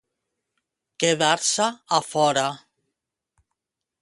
[1.03, 1.69] Quedar-se
[1.99, 2.47] a fora.